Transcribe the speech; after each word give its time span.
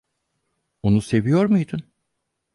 Onu 0.83 1.01
seviyor 1.01 1.45
muydun? 1.45 1.83